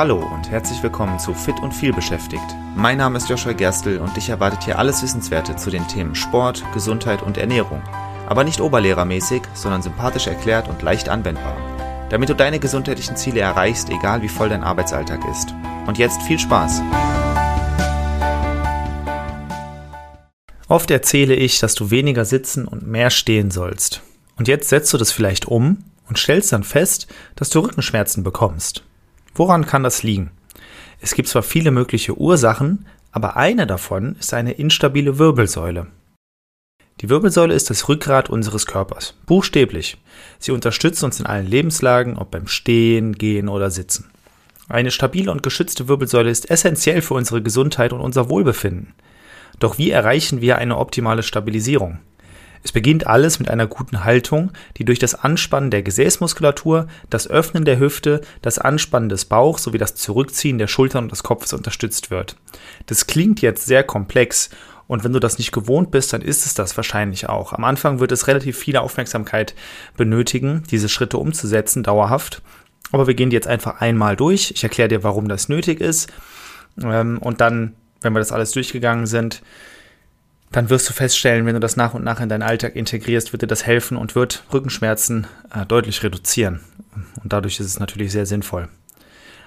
Hallo 0.00 0.16
und 0.16 0.50
herzlich 0.50 0.82
willkommen 0.82 1.18
zu 1.18 1.34
Fit 1.34 1.60
und 1.60 1.74
viel 1.74 1.92
beschäftigt. 1.92 2.56
Mein 2.74 2.96
Name 2.96 3.18
ist 3.18 3.28
Joshua 3.28 3.52
Gerstl 3.52 3.98
und 3.98 4.16
dich 4.16 4.30
erwartet 4.30 4.64
hier 4.64 4.78
alles 4.78 5.02
Wissenswerte 5.02 5.56
zu 5.56 5.68
den 5.68 5.86
Themen 5.88 6.14
Sport, 6.14 6.64
Gesundheit 6.72 7.20
und 7.20 7.36
Ernährung. 7.36 7.82
Aber 8.26 8.42
nicht 8.42 8.62
oberlehrermäßig, 8.62 9.42
sondern 9.52 9.82
sympathisch 9.82 10.26
erklärt 10.26 10.68
und 10.68 10.80
leicht 10.80 11.10
anwendbar. 11.10 11.54
Damit 12.08 12.30
du 12.30 12.34
deine 12.34 12.58
gesundheitlichen 12.58 13.14
Ziele 13.16 13.40
erreichst, 13.40 13.90
egal 13.90 14.22
wie 14.22 14.30
voll 14.30 14.48
dein 14.48 14.64
Arbeitsalltag 14.64 15.20
ist. 15.30 15.54
Und 15.86 15.98
jetzt 15.98 16.22
viel 16.22 16.38
Spaß! 16.38 16.80
Oft 20.66 20.90
erzähle 20.90 21.34
ich, 21.34 21.60
dass 21.60 21.74
du 21.74 21.90
weniger 21.90 22.24
sitzen 22.24 22.66
und 22.66 22.86
mehr 22.86 23.10
stehen 23.10 23.50
sollst. 23.50 24.00
Und 24.38 24.48
jetzt 24.48 24.70
setzt 24.70 24.94
du 24.94 24.96
das 24.96 25.12
vielleicht 25.12 25.44
um 25.44 25.84
und 26.08 26.16
stellst 26.16 26.54
dann 26.54 26.64
fest, 26.64 27.06
dass 27.36 27.50
du 27.50 27.58
Rückenschmerzen 27.58 28.24
bekommst. 28.24 28.82
Woran 29.34 29.66
kann 29.66 29.82
das 29.82 30.02
liegen? 30.02 30.30
Es 31.00 31.14
gibt 31.14 31.28
zwar 31.28 31.42
viele 31.42 31.70
mögliche 31.70 32.18
Ursachen, 32.18 32.86
aber 33.12 33.36
eine 33.36 33.66
davon 33.66 34.16
ist 34.18 34.34
eine 34.34 34.52
instabile 34.52 35.18
Wirbelsäule. 35.18 35.86
Die 37.00 37.08
Wirbelsäule 37.08 37.54
ist 37.54 37.70
das 37.70 37.88
Rückgrat 37.88 38.28
unseres 38.28 38.66
Körpers, 38.66 39.14
buchstäblich. 39.24 39.96
Sie 40.38 40.52
unterstützt 40.52 41.02
uns 41.02 41.18
in 41.18 41.26
allen 41.26 41.46
Lebenslagen, 41.46 42.18
ob 42.18 42.30
beim 42.30 42.46
Stehen, 42.46 43.14
Gehen 43.14 43.48
oder 43.48 43.70
Sitzen. 43.70 44.10
Eine 44.68 44.90
stabile 44.90 45.32
und 45.32 45.42
geschützte 45.42 45.88
Wirbelsäule 45.88 46.30
ist 46.30 46.50
essentiell 46.50 47.00
für 47.00 47.14
unsere 47.14 47.42
Gesundheit 47.42 47.92
und 47.92 48.00
unser 48.00 48.28
Wohlbefinden. 48.28 48.92
Doch 49.58 49.78
wie 49.78 49.90
erreichen 49.90 50.42
wir 50.42 50.58
eine 50.58 50.76
optimale 50.76 51.22
Stabilisierung? 51.22 51.98
Es 52.62 52.72
beginnt 52.72 53.06
alles 53.06 53.38
mit 53.38 53.48
einer 53.48 53.66
guten 53.66 54.04
Haltung, 54.04 54.52
die 54.76 54.84
durch 54.84 54.98
das 54.98 55.14
Anspannen 55.14 55.70
der 55.70 55.82
Gesäßmuskulatur, 55.82 56.88
das 57.08 57.28
Öffnen 57.28 57.64
der 57.64 57.78
Hüfte, 57.78 58.20
das 58.42 58.58
Anspannen 58.58 59.08
des 59.08 59.24
Bauchs 59.24 59.62
sowie 59.62 59.78
das 59.78 59.94
Zurückziehen 59.94 60.58
der 60.58 60.66
Schultern 60.66 61.04
und 61.04 61.12
des 61.12 61.22
Kopfes 61.22 61.52
unterstützt 61.52 62.10
wird. 62.10 62.36
Das 62.86 63.06
klingt 63.06 63.40
jetzt 63.40 63.66
sehr 63.66 63.82
komplex 63.82 64.50
und 64.90 65.04
wenn 65.04 65.12
du 65.12 65.20
das 65.20 65.38
nicht 65.38 65.52
gewohnt 65.52 65.92
bist, 65.92 66.12
dann 66.12 66.20
ist 66.20 66.46
es 66.46 66.54
das 66.54 66.76
wahrscheinlich 66.76 67.28
auch. 67.28 67.52
Am 67.52 67.62
Anfang 67.62 68.00
wird 68.00 68.10
es 68.10 68.26
relativ 68.26 68.58
viel 68.58 68.76
Aufmerksamkeit 68.76 69.54
benötigen, 69.96 70.64
diese 70.68 70.88
Schritte 70.88 71.16
umzusetzen, 71.16 71.84
dauerhaft. 71.84 72.42
Aber 72.90 73.06
wir 73.06 73.14
gehen 73.14 73.30
jetzt 73.30 73.46
einfach 73.46 73.80
einmal 73.80 74.16
durch. 74.16 74.50
Ich 74.50 74.64
erkläre 74.64 74.88
dir, 74.88 75.04
warum 75.04 75.28
das 75.28 75.48
nötig 75.48 75.80
ist. 75.80 76.12
Ähm, 76.82 77.18
und 77.18 77.40
dann, 77.40 77.74
wenn 78.00 78.14
wir 78.14 78.18
das 78.18 78.32
alles 78.32 78.50
durchgegangen 78.50 79.06
sind, 79.06 79.42
dann 80.50 80.68
wirst 80.68 80.88
du 80.88 80.92
feststellen, 80.92 81.46
wenn 81.46 81.54
du 81.54 81.60
das 81.60 81.76
nach 81.76 81.94
und 81.94 82.02
nach 82.02 82.20
in 82.20 82.28
deinen 82.28 82.42
Alltag 82.42 82.74
integrierst, 82.74 83.32
wird 83.32 83.42
dir 83.42 83.46
das 83.46 83.66
helfen 83.66 83.96
und 83.96 84.14
wird 84.14 84.44
Rückenschmerzen 84.52 85.26
äh, 85.54 85.64
deutlich 85.64 86.02
reduzieren. 86.02 86.60
Und 87.22 87.32
dadurch 87.32 87.60
ist 87.60 87.66
es 87.66 87.78
natürlich 87.78 88.10
sehr 88.10 88.26
sinnvoll. 88.26 88.68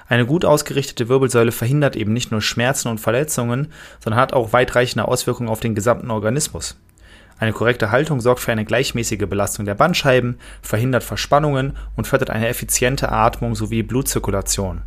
Eine 0.08 0.26
gut 0.26 0.46
ausgerichtete 0.46 1.10
Wirbelsäule 1.10 1.52
verhindert 1.52 1.96
eben 1.96 2.14
nicht 2.14 2.32
nur 2.32 2.42
Schmerzen 2.42 2.88
und 2.88 3.00
Verletzungen, 3.00 3.68
sondern 4.00 4.22
hat 4.22 4.34
auch 4.34 4.54
weitreichende 4.54 5.08
Auswirkungen 5.08 5.50
auf 5.50 5.60
den 5.60 5.76
gesamten 5.76 6.12
Organismus. 6.12 6.78
Eine 7.38 7.52
korrekte 7.52 7.92
Haltung 7.92 8.22
sorgt 8.22 8.40
für 8.40 8.52
eine 8.52 8.64
gleichmäßige 8.64 9.28
Belastung 9.28 9.66
der 9.66 9.76
Bandscheiben, 9.76 10.38
verhindert 10.62 11.04
Verspannungen 11.04 11.76
und 11.96 12.08
fördert 12.08 12.30
eine 12.30 12.48
effiziente 12.48 13.12
Atmung 13.12 13.56
sowie 13.56 13.84
Blutzirkulation. 13.84 14.84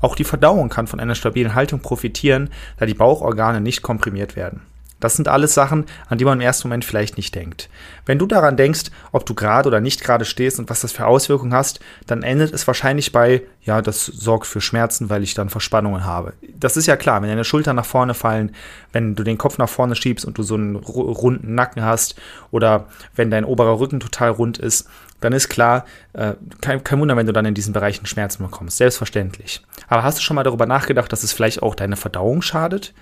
Auch 0.00 0.14
die 0.14 0.24
Verdauung 0.24 0.70
kann 0.70 0.86
von 0.86 1.00
einer 1.00 1.14
stabilen 1.14 1.54
Haltung 1.54 1.80
profitieren, 1.80 2.48
da 2.78 2.86
die 2.86 2.94
Bauchorgane 2.94 3.60
nicht 3.60 3.82
komprimiert 3.82 4.36
werden. 4.36 4.62
Das 5.00 5.16
sind 5.16 5.28
alles 5.28 5.54
Sachen, 5.54 5.86
an 6.08 6.18
die 6.18 6.24
man 6.24 6.38
im 6.38 6.46
ersten 6.46 6.68
Moment 6.68 6.84
vielleicht 6.84 7.16
nicht 7.16 7.34
denkt. 7.34 7.68
Wenn 8.06 8.18
du 8.18 8.26
daran 8.26 8.56
denkst, 8.56 8.90
ob 9.12 9.26
du 9.26 9.34
gerade 9.34 9.68
oder 9.68 9.80
nicht 9.80 10.04
gerade 10.04 10.24
stehst 10.24 10.58
und 10.58 10.70
was 10.70 10.80
das 10.80 10.92
für 10.92 11.06
Auswirkungen 11.06 11.54
hast, 11.54 11.80
dann 12.06 12.22
endet 12.22 12.52
es 12.52 12.66
wahrscheinlich 12.66 13.12
bei, 13.12 13.42
ja, 13.62 13.82
das 13.82 14.06
sorgt 14.06 14.46
für 14.46 14.60
Schmerzen, 14.60 15.10
weil 15.10 15.22
ich 15.22 15.34
dann 15.34 15.48
Verspannungen 15.48 16.04
habe. 16.04 16.34
Das 16.54 16.76
ist 16.76 16.86
ja 16.86 16.96
klar, 16.96 17.22
wenn 17.22 17.28
deine 17.28 17.44
Schultern 17.44 17.76
nach 17.76 17.86
vorne 17.86 18.14
fallen, 18.14 18.54
wenn 18.92 19.14
du 19.14 19.24
den 19.24 19.38
Kopf 19.38 19.58
nach 19.58 19.68
vorne 19.68 19.96
schiebst 19.96 20.24
und 20.24 20.36
du 20.38 20.42
so 20.42 20.54
einen 20.54 20.76
runden 20.76 21.54
Nacken 21.54 21.82
hast 21.82 22.14
oder 22.50 22.86
wenn 23.16 23.30
dein 23.30 23.44
oberer 23.44 23.80
Rücken 23.80 24.00
total 24.00 24.30
rund 24.30 24.58
ist, 24.58 24.88
dann 25.20 25.32
ist 25.32 25.48
klar, 25.48 25.84
äh, 26.14 26.34
kein, 26.60 26.82
kein 26.82 26.98
Wunder, 26.98 27.16
wenn 27.16 27.26
du 27.26 27.32
dann 27.32 27.44
in 27.44 27.54
diesen 27.54 27.72
Bereichen 27.72 28.06
Schmerzen 28.06 28.42
bekommst. 28.42 28.78
Selbstverständlich. 28.78 29.62
Aber 29.88 30.02
hast 30.02 30.18
du 30.18 30.22
schon 30.22 30.34
mal 30.34 30.44
darüber 30.44 30.66
nachgedacht, 30.66 31.12
dass 31.12 31.22
es 31.22 31.32
vielleicht 31.32 31.62
auch 31.62 31.74
deine 31.74 31.96
Verdauung 31.96 32.42
schadet? 32.42 32.94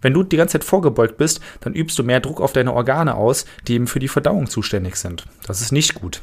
Wenn 0.00 0.14
du 0.14 0.22
die 0.22 0.36
ganze 0.36 0.52
Zeit 0.52 0.64
vorgebeugt 0.64 1.16
bist, 1.16 1.40
dann 1.60 1.74
übst 1.74 1.98
du 1.98 2.04
mehr 2.04 2.20
Druck 2.20 2.40
auf 2.40 2.52
deine 2.52 2.72
Organe 2.72 3.14
aus, 3.14 3.44
die 3.66 3.74
eben 3.74 3.86
für 3.86 3.98
die 3.98 4.08
Verdauung 4.08 4.48
zuständig 4.48 4.96
sind. 4.96 5.26
Das 5.46 5.60
ist 5.60 5.72
nicht 5.72 5.94
gut. 5.94 6.22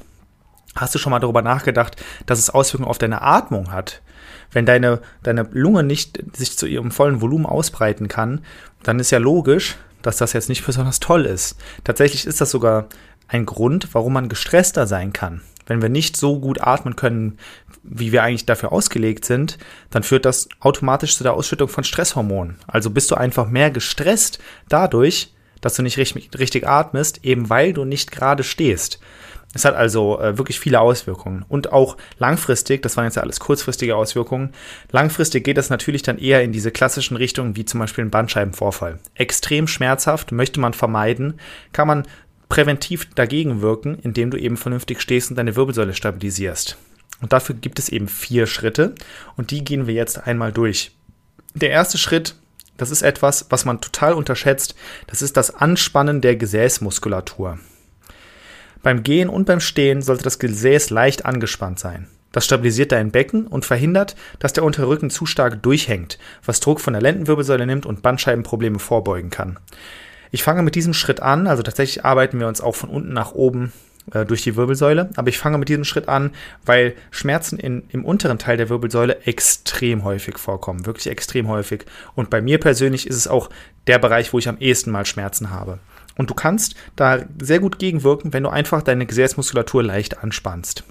Hast 0.75 0.93
du 0.93 0.99
schon 0.99 1.11
mal 1.11 1.19
darüber 1.19 1.41
nachgedacht, 1.41 2.03
dass 2.25 2.39
es 2.39 2.49
Auswirkungen 2.49 2.89
auf 2.89 2.99
deine 2.99 3.21
Atmung 3.21 3.71
hat? 3.71 4.01
Wenn 4.51 4.65
deine, 4.65 5.01
deine 5.23 5.47
Lunge 5.51 5.83
nicht 5.83 6.23
sich 6.35 6.57
zu 6.57 6.67
ihrem 6.67 6.91
vollen 6.91 7.21
Volumen 7.21 7.45
ausbreiten 7.45 8.07
kann, 8.07 8.41
dann 8.83 8.99
ist 8.99 9.11
ja 9.11 9.17
logisch, 9.17 9.75
dass 10.01 10.17
das 10.17 10.33
jetzt 10.33 10.49
nicht 10.49 10.65
besonders 10.65 10.99
toll 10.99 11.25
ist. 11.25 11.57
Tatsächlich 11.83 12.25
ist 12.25 12.41
das 12.41 12.51
sogar 12.51 12.87
ein 13.27 13.45
Grund, 13.45 13.93
warum 13.93 14.13
man 14.13 14.29
gestresster 14.29 14.87
sein 14.87 15.13
kann. 15.13 15.41
Wenn 15.67 15.81
wir 15.81 15.89
nicht 15.89 16.17
so 16.17 16.39
gut 16.39 16.61
atmen 16.61 16.95
können, 16.95 17.37
wie 17.83 18.11
wir 18.11 18.23
eigentlich 18.23 18.45
dafür 18.45 18.71
ausgelegt 18.71 19.25
sind, 19.25 19.57
dann 19.89 20.03
führt 20.03 20.25
das 20.25 20.49
automatisch 20.59 21.15
zu 21.15 21.23
der 21.23 21.33
Ausschüttung 21.33 21.67
von 21.67 21.83
Stresshormonen. 21.83 22.57
Also 22.67 22.89
bist 22.89 23.11
du 23.11 23.15
einfach 23.15 23.47
mehr 23.47 23.69
gestresst 23.69 24.39
dadurch, 24.69 25.33
dass 25.61 25.75
du 25.75 25.83
nicht 25.83 25.97
richtig, 25.97 26.29
richtig 26.37 26.67
atmest, 26.67 27.23
eben 27.23 27.49
weil 27.49 27.73
du 27.73 27.85
nicht 27.85 28.11
gerade 28.11 28.43
stehst. 28.43 28.99
Es 29.53 29.65
hat 29.65 29.75
also 29.75 30.19
äh, 30.19 30.37
wirklich 30.37 30.59
viele 30.59 30.81
Auswirkungen. 30.81 31.43
Und 31.47 31.71
auch 31.71 31.97
langfristig, 32.19 32.81
das 32.81 32.97
waren 32.97 33.05
jetzt 33.05 33.15
ja 33.15 33.23
alles 33.23 33.39
kurzfristige 33.39 33.95
Auswirkungen, 33.95 34.51
langfristig 34.91 35.43
geht 35.43 35.57
das 35.57 35.69
natürlich 35.69 36.01
dann 36.01 36.17
eher 36.17 36.43
in 36.43 36.51
diese 36.51 36.71
klassischen 36.71 37.17
Richtungen, 37.17 37.55
wie 37.55 37.65
zum 37.65 37.79
Beispiel 37.79 38.03
ein 38.05 38.11
Bandscheibenvorfall. 38.11 38.99
Extrem 39.15 39.67
schmerzhaft, 39.67 40.31
möchte 40.31 40.59
man 40.59 40.73
vermeiden, 40.73 41.39
kann 41.71 41.87
man 41.87 42.03
präventiv 42.49 43.13
dagegen 43.13 43.61
wirken, 43.61 43.97
indem 43.99 44.31
du 44.31 44.37
eben 44.37 44.57
vernünftig 44.57 45.01
stehst 45.01 45.29
und 45.29 45.37
deine 45.37 45.55
Wirbelsäule 45.55 45.93
stabilisierst. 45.93 46.77
Und 47.21 47.33
dafür 47.33 47.55
gibt 47.55 47.79
es 47.79 47.89
eben 47.89 48.07
vier 48.07 48.47
Schritte 48.47 48.95
und 49.35 49.51
die 49.51 49.63
gehen 49.63 49.87
wir 49.87 49.93
jetzt 49.93 50.27
einmal 50.27 50.51
durch. 50.51 50.91
Der 51.55 51.71
erste 51.71 51.97
Schritt, 51.97 52.35
das 52.77 52.91
ist 52.91 53.01
etwas, 53.01 53.47
was 53.49 53.65
man 53.65 53.81
total 53.81 54.13
unterschätzt, 54.13 54.75
das 55.07 55.21
ist 55.21 55.35
das 55.35 55.55
Anspannen 55.55 56.21
der 56.21 56.35
Gesäßmuskulatur. 56.35 57.57
Beim 58.83 59.03
Gehen 59.03 59.29
und 59.29 59.45
beim 59.45 59.59
Stehen 59.59 60.01
sollte 60.01 60.23
das 60.23 60.39
Gesäß 60.39 60.91
leicht 60.91 61.25
angespannt 61.25 61.79
sein. 61.79 62.07
Das 62.31 62.45
stabilisiert 62.45 62.91
dein 62.91 63.11
Becken 63.11 63.47
und 63.47 63.65
verhindert, 63.65 64.15
dass 64.37 64.53
der 64.53 64.63
untere 64.63 64.87
Rücken 64.87 65.09
zu 65.09 65.25
stark 65.25 65.63
durchhängt, 65.63 66.19
was 66.45 66.59
Druck 66.59 66.79
von 66.79 66.93
der 66.93 67.01
Lendenwirbelsäule 67.01 67.65
nimmt 67.65 67.85
und 67.87 68.03
Bandscheibenprobleme 68.03 68.77
vorbeugen 68.77 69.31
kann. 69.31 69.57
Ich 70.31 70.43
fange 70.43 70.63
mit 70.63 70.75
diesem 70.75 70.93
Schritt 70.93 71.21
an, 71.21 71.47
also 71.47 71.63
tatsächlich 71.63 72.05
arbeiten 72.05 72.39
wir 72.39 72.47
uns 72.47 72.61
auch 72.61 72.75
von 72.75 72.89
unten 72.89 73.13
nach 73.13 73.31
oben 73.31 73.71
äh, 74.11 74.25
durch 74.25 74.43
die 74.43 74.55
Wirbelsäule, 74.55 75.09
aber 75.15 75.29
ich 75.29 75.37
fange 75.37 75.57
mit 75.57 75.69
diesem 75.69 75.83
Schritt 75.83 76.07
an, 76.07 76.31
weil 76.65 76.95
Schmerzen 77.11 77.59
in, 77.59 77.83
im 77.89 78.05
unteren 78.05 78.39
Teil 78.39 78.57
der 78.57 78.69
Wirbelsäule 78.69 79.25
extrem 79.25 80.03
häufig 80.03 80.37
vorkommen, 80.37 80.85
wirklich 80.85 81.07
extrem 81.07 81.47
häufig. 81.47 81.85
Und 82.15 82.29
bei 82.29 82.41
mir 82.41 82.59
persönlich 82.59 83.07
ist 83.07 83.17
es 83.17 83.27
auch 83.27 83.49
der 83.87 83.99
Bereich, 83.99 84.33
wo 84.33 84.39
ich 84.39 84.47
am 84.47 84.57
ehesten 84.59 84.91
mal 84.91 85.05
Schmerzen 85.05 85.49
habe. 85.49 85.79
Und 86.17 86.29
du 86.29 86.33
kannst 86.33 86.75
da 86.95 87.19
sehr 87.39 87.59
gut 87.59 87.79
gegenwirken, 87.79 88.33
wenn 88.33 88.43
du 88.43 88.49
einfach 88.49 88.81
deine 88.81 89.05
Gesäßmuskulatur 89.05 89.83
leicht 89.83 90.23
anspannst. 90.23 90.83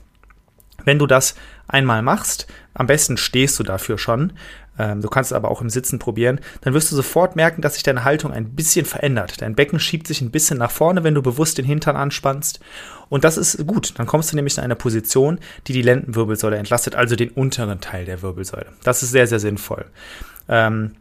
Wenn 0.85 0.99
du 0.99 1.07
das 1.07 1.35
einmal 1.67 2.03
machst, 2.03 2.47
am 2.75 2.87
besten 2.87 3.17
stehst 3.17 3.59
du 3.59 3.65
dafür 3.65 3.99
schon, 3.99 4.35
ähm, 4.79 5.01
du 5.01 5.09
kannst 5.09 5.31
es 5.31 5.37
aber 5.37 5.51
auch 5.51 5.61
im 5.61 5.71
Sitzen 5.71 5.99
probieren, 5.99 6.41
dann 6.61 6.75
wirst 6.75 6.91
du 6.91 6.97
sofort 6.97 7.37
merken, 7.37 7.63
dass 7.63 7.75
sich 7.75 7.83
deine 7.83 8.05
Haltung 8.05 8.33
ein 8.33 8.55
bisschen 8.55 8.87
verändert. 8.87 9.41
Dein 9.41 9.55
Becken 9.55 9.81
schiebt 9.81 10.07
sich 10.07 10.21
ein 10.21 10.31
bisschen 10.31 10.59
nach 10.59 10.71
vorne, 10.71 11.05
wenn 11.05 11.15
du 11.15 11.23
bewusst 11.23 11.59
den 11.59 11.65
Hintern 11.65 11.97
anspannst. 11.97 12.61
Und 13.09 13.25
das 13.25 13.37
ist 13.37 13.67
gut. 13.67 13.99
Dann 13.99 14.07
kommst 14.07 14.33
du 14.33 14.37
nämlich 14.37 14.59
in 14.59 14.65
eine 14.65 14.77
Position, 14.77 15.39
die 15.67 15.73
die 15.73 15.83
Lendenwirbelsäule 15.83 16.57
entlastet, 16.57 16.95
also 16.95 17.17
den 17.17 17.31
unteren 17.31 17.81
Teil 17.81 18.05
der 18.05 18.23
Wirbelsäule. 18.23 18.67
Das 18.83 19.03
ist 19.03 19.11
sehr, 19.11 19.27
sehr 19.27 19.39
sinnvoll. 19.39 19.87
Ähm, 20.49 20.93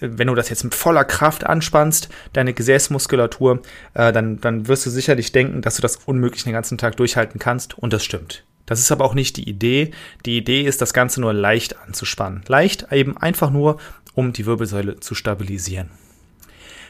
wenn 0.00 0.28
du 0.28 0.34
das 0.34 0.48
jetzt 0.48 0.64
mit 0.64 0.74
voller 0.74 1.04
Kraft 1.04 1.44
anspannst, 1.44 2.08
deine 2.32 2.54
Gesäßmuskulatur, 2.54 3.60
äh, 3.94 4.12
dann, 4.12 4.40
dann 4.40 4.68
wirst 4.68 4.86
du 4.86 4.90
sicherlich 4.90 5.32
denken, 5.32 5.62
dass 5.62 5.76
du 5.76 5.82
das 5.82 5.96
unmöglich 5.96 6.44
den 6.44 6.52
ganzen 6.52 6.78
Tag 6.78 6.96
durchhalten 6.96 7.38
kannst. 7.38 7.76
Und 7.76 7.92
das 7.92 8.04
stimmt. 8.04 8.44
Das 8.66 8.80
ist 8.80 8.92
aber 8.92 9.04
auch 9.04 9.14
nicht 9.14 9.36
die 9.36 9.48
Idee. 9.48 9.90
Die 10.24 10.36
Idee 10.36 10.62
ist, 10.62 10.80
das 10.80 10.94
Ganze 10.94 11.20
nur 11.20 11.32
leicht 11.32 11.78
anzuspannen. 11.78 12.42
Leicht 12.48 12.88
eben 12.92 13.16
einfach 13.16 13.50
nur, 13.50 13.78
um 14.14 14.32
die 14.32 14.46
Wirbelsäule 14.46 15.00
zu 15.00 15.14
stabilisieren. 15.14 15.90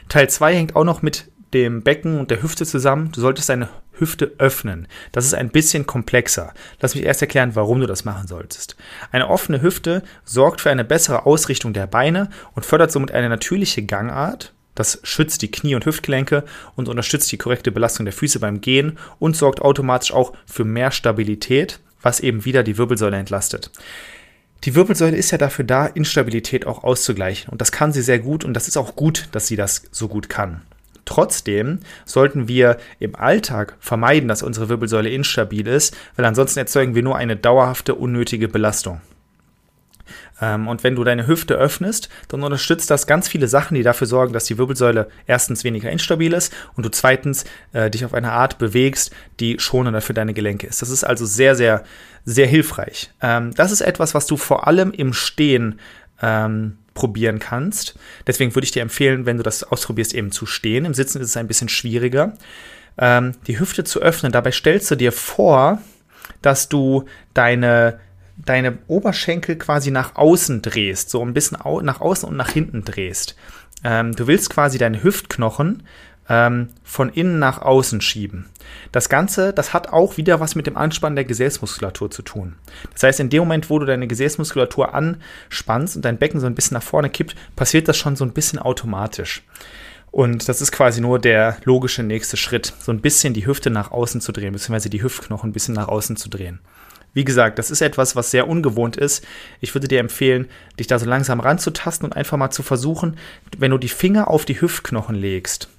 Teil 0.09 0.29
2 0.29 0.55
hängt 0.55 0.75
auch 0.75 0.83
noch 0.83 1.01
mit 1.01 1.31
dem 1.53 1.83
Becken 1.83 2.19
und 2.19 2.31
der 2.31 2.43
Hüfte 2.43 2.65
zusammen. 2.65 3.11
Du 3.11 3.21
solltest 3.21 3.49
deine 3.49 3.69
Hüfte 3.93 4.33
öffnen. 4.37 4.87
Das 5.11 5.25
ist 5.25 5.33
ein 5.33 5.49
bisschen 5.49 5.85
komplexer. 5.85 6.53
Lass 6.81 6.95
mich 6.95 7.05
erst 7.05 7.21
erklären, 7.21 7.55
warum 7.55 7.79
du 7.79 7.87
das 7.87 8.05
machen 8.05 8.27
solltest. 8.27 8.75
Eine 9.11 9.29
offene 9.29 9.61
Hüfte 9.61 10.03
sorgt 10.23 10.61
für 10.61 10.69
eine 10.69 10.83
bessere 10.83 11.25
Ausrichtung 11.25 11.73
der 11.73 11.87
Beine 11.87 12.29
und 12.53 12.65
fördert 12.65 12.91
somit 12.91 13.11
eine 13.11 13.29
natürliche 13.29 13.83
Gangart 13.83 14.53
das 14.75 14.99
schützt 15.03 15.41
die 15.41 15.51
Knie- 15.51 15.75
und 15.75 15.85
Hüftgelenke 15.85 16.43
und 16.75 16.87
unterstützt 16.89 17.31
die 17.31 17.37
korrekte 17.37 17.71
Belastung 17.71 18.05
der 18.05 18.13
Füße 18.13 18.39
beim 18.39 18.61
Gehen 18.61 18.97
und 19.19 19.35
sorgt 19.35 19.61
automatisch 19.61 20.13
auch 20.13 20.33
für 20.45 20.65
mehr 20.65 20.91
Stabilität, 20.91 21.79
was 22.01 22.19
eben 22.19 22.45
wieder 22.45 22.61
die 22.61 22.77
Wirbelsäule 22.77 23.17
entlastet. 23.17 23.71
Die 24.63 24.75
Wirbelsäule 24.75 25.15
ist 25.17 25.31
ja 25.31 25.37
dafür 25.37 25.65
da, 25.65 25.85
Instabilität 25.85 26.65
auch 26.65 26.83
auszugleichen. 26.83 27.51
Und 27.51 27.61
das 27.61 27.71
kann 27.71 27.91
sie 27.91 28.01
sehr 28.01 28.19
gut 28.19 28.43
und 28.43 28.53
das 28.53 28.67
ist 28.67 28.77
auch 28.77 28.95
gut, 28.95 29.29
dass 29.31 29.47
sie 29.47 29.55
das 29.55 29.83
so 29.91 30.07
gut 30.07 30.29
kann. 30.29 30.61
Trotzdem 31.05 31.79
sollten 32.03 32.47
wir 32.47 32.77
im 32.99 33.15
Alltag 33.15 33.77
vermeiden, 33.79 34.27
dass 34.27 34.41
unsere 34.41 34.69
Wirbelsäule 34.69 35.09
instabil 35.09 35.67
ist, 35.67 35.95
weil 36.15 36.25
ansonsten 36.25 36.59
erzeugen 36.59 36.95
wir 36.95 37.03
nur 37.03 37.15
eine 37.15 37.35
dauerhafte, 37.35 37.93
unnötige 37.93 38.47
Belastung. 38.47 39.01
Ähm, 40.41 40.67
und 40.67 40.83
wenn 40.83 40.95
du 40.95 41.03
deine 41.03 41.27
Hüfte 41.27 41.55
öffnest, 41.55 42.09
dann 42.27 42.43
unterstützt 42.43 42.89
das 42.89 43.07
ganz 43.07 43.27
viele 43.27 43.47
Sachen, 43.47 43.75
die 43.75 43.83
dafür 43.83 44.07
sorgen, 44.07 44.33
dass 44.33 44.45
die 44.45 44.57
Wirbelsäule 44.57 45.07
erstens 45.27 45.63
weniger 45.63 45.89
instabil 45.89 46.33
ist 46.33 46.53
und 46.75 46.85
du 46.85 46.89
zweitens 46.89 47.45
äh, 47.73 47.89
dich 47.89 48.05
auf 48.05 48.13
eine 48.13 48.31
Art 48.31 48.57
bewegst, 48.57 49.11
die 49.39 49.59
schonender 49.59 50.01
für 50.01 50.13
deine 50.13 50.33
Gelenke 50.33 50.67
ist. 50.67 50.81
Das 50.81 50.89
ist 50.89 51.03
also 51.03 51.25
sehr, 51.25 51.55
sehr, 51.55 51.83
sehr 52.25 52.47
hilfreich. 52.47 53.11
Ähm, 53.21 53.53
das 53.55 53.71
ist 53.71 53.81
etwas, 53.81 54.13
was 54.13 54.25
du 54.27 54.37
vor 54.37 54.67
allem 54.67 54.91
im 54.91 55.13
Stehen 55.13 55.79
ähm, 56.21 56.77
probieren 56.93 57.39
kannst. 57.39 57.97
Deswegen 58.25 58.55
würde 58.55 58.65
ich 58.65 58.71
dir 58.71 58.81
empfehlen, 58.81 59.25
wenn 59.25 59.37
du 59.37 59.43
das 59.43 59.63
ausprobierst, 59.63 60.13
eben 60.13 60.31
zu 60.31 60.45
stehen. 60.45 60.85
Im 60.85 60.93
Sitzen 60.93 61.21
ist 61.21 61.29
es 61.29 61.37
ein 61.37 61.47
bisschen 61.47 61.69
schwieriger. 61.69 62.33
Ähm, 62.97 63.33
die 63.47 63.59
Hüfte 63.59 63.83
zu 63.83 64.01
öffnen, 64.01 64.31
dabei 64.31 64.51
stellst 64.51 64.89
du 64.91 64.95
dir 64.95 65.11
vor, 65.11 65.81
dass 66.41 66.69
du 66.69 67.05
deine 67.33 67.99
deine 68.37 68.77
Oberschenkel 68.87 69.55
quasi 69.57 69.91
nach 69.91 70.15
außen 70.15 70.61
drehst, 70.61 71.09
so 71.09 71.23
ein 71.23 71.33
bisschen 71.33 71.59
au 71.59 71.81
nach 71.81 72.01
außen 72.01 72.27
und 72.27 72.35
nach 72.35 72.49
hinten 72.49 72.83
drehst. 72.83 73.35
Ähm, 73.83 74.15
du 74.15 74.27
willst 74.27 74.49
quasi 74.49 74.77
deine 74.77 75.03
Hüftknochen 75.03 75.83
ähm, 76.27 76.69
von 76.83 77.09
innen 77.09 77.39
nach 77.39 77.61
außen 77.61 78.01
schieben. 78.01 78.45
Das 78.91 79.09
Ganze, 79.09 79.53
das 79.53 79.73
hat 79.73 79.89
auch 79.89 80.17
wieder 80.17 80.39
was 80.39 80.55
mit 80.55 80.67
dem 80.67 80.77
Anspannen 80.77 81.15
der 81.15 81.25
Gesäßmuskulatur 81.25 82.09
zu 82.09 82.23
tun. 82.23 82.55
Das 82.93 83.03
heißt, 83.03 83.19
in 83.19 83.29
dem 83.29 83.41
Moment, 83.41 83.69
wo 83.69 83.79
du 83.79 83.85
deine 83.85 84.07
Gesäßmuskulatur 84.07 84.93
anspannst 84.93 85.95
und 85.95 86.05
dein 86.05 86.17
Becken 86.17 86.39
so 86.39 86.47
ein 86.47 86.55
bisschen 86.55 86.75
nach 86.75 86.83
vorne 86.83 87.09
kippt, 87.09 87.35
passiert 87.55 87.87
das 87.87 87.97
schon 87.97 88.15
so 88.15 88.25
ein 88.25 88.33
bisschen 88.33 88.59
automatisch. 88.59 89.43
Und 90.11 90.47
das 90.47 90.61
ist 90.61 90.71
quasi 90.71 91.01
nur 91.01 91.19
der 91.19 91.57
logische 91.65 92.01
nächste 92.01 92.37
Schritt, 92.37 92.73
so 92.79 92.91
ein 92.91 93.01
bisschen 93.01 93.33
die 93.33 93.45
Hüfte 93.45 93.69
nach 93.69 93.91
außen 93.91 94.21
zu 94.21 94.31
drehen, 94.31 94.53
beziehungsweise 94.53 94.89
die 94.89 95.03
Hüftknochen 95.03 95.49
ein 95.49 95.53
bisschen 95.53 95.75
nach 95.75 95.89
außen 95.89 96.15
zu 96.15 96.29
drehen. 96.29 96.59
Wie 97.15 97.23
gesagt, 97.23 97.57
das 97.57 97.71
ist 97.71 97.81
etwas, 97.81 98.15
was 98.17 98.29
sehr 98.29 98.47
ungewohnt 98.47 98.97
ist. 98.97 99.25
Ich 99.61 99.73
würde 99.73 99.87
dir 99.87 100.01
empfehlen, 100.01 100.49
dich 100.77 100.87
da 100.87 100.99
so 100.99 101.05
langsam 101.05 101.39
ranzutasten 101.39 102.05
und 102.05 102.15
einfach 102.15 102.37
mal 102.37 102.51
zu 102.51 102.61
versuchen, 102.61 103.17
wenn 103.57 103.71
du 103.71 103.77
die 103.77 103.87
Finger 103.87 104.29
auf 104.29 104.43
die 104.43 104.59
Hüftknochen 104.59 105.15
legst, 105.15 105.69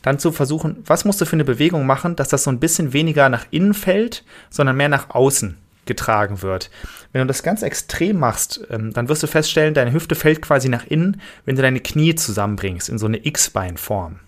dann 0.00 0.18
zu 0.18 0.32
versuchen, 0.32 0.82
was 0.86 1.04
musst 1.04 1.20
du 1.20 1.26
für 1.26 1.36
eine 1.36 1.44
Bewegung 1.44 1.84
machen, 1.84 2.16
dass 2.16 2.28
das 2.28 2.44
so 2.44 2.50
ein 2.50 2.60
bisschen 2.60 2.94
weniger 2.94 3.28
nach 3.28 3.44
innen 3.50 3.74
fällt, 3.74 4.24
sondern 4.48 4.78
mehr 4.78 4.88
nach 4.88 5.10
außen 5.10 5.58
getragen 5.84 6.40
wird. 6.40 6.70
Wenn 7.12 7.20
du 7.20 7.26
das 7.26 7.42
ganz 7.42 7.62
extrem 7.62 8.18
machst, 8.18 8.62
ähm, 8.70 8.94
dann 8.94 9.10
wirst 9.10 9.22
du 9.22 9.26
feststellen, 9.26 9.74
deine 9.74 9.92
Hüfte 9.92 10.14
fällt 10.14 10.40
quasi 10.40 10.70
nach 10.70 10.86
innen, 10.86 11.20
wenn 11.44 11.56
du 11.56 11.62
deine 11.62 11.80
Knie 11.80 12.14
zusammenbringst 12.14 12.88
in 12.88 12.98
so 12.98 13.06
eine 13.06 13.24
X-Beinform. 13.24 14.18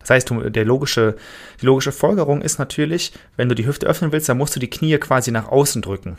Das 0.00 0.10
heißt, 0.10 0.32
der 0.32 0.64
logische, 0.64 1.16
die 1.60 1.66
logische 1.66 1.92
Folgerung 1.92 2.42
ist 2.42 2.58
natürlich, 2.58 3.12
wenn 3.36 3.48
du 3.48 3.54
die 3.54 3.66
Hüfte 3.66 3.86
öffnen 3.86 4.12
willst, 4.12 4.28
dann 4.28 4.38
musst 4.38 4.56
du 4.56 4.60
die 4.60 4.70
Knie 4.70 4.96
quasi 4.98 5.30
nach 5.30 5.48
außen 5.48 5.82
drücken. 5.82 6.16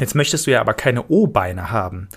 Jetzt 0.00 0.14
möchtest 0.14 0.46
du 0.46 0.50
ja 0.50 0.60
aber 0.60 0.72
keine 0.74 1.06
O-Beine 1.08 1.70
haben. 1.70 2.08